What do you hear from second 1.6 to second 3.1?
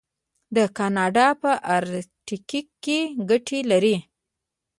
ارکټیک کې